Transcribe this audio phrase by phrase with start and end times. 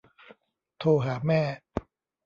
[0.79, 1.41] โทรหาแม่